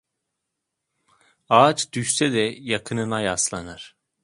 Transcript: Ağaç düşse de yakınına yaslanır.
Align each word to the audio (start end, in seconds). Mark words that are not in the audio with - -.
Ağaç 1.49 1.93
düşse 1.93 2.33
de 2.33 2.55
yakınına 2.59 3.21
yaslanır. 3.21 3.95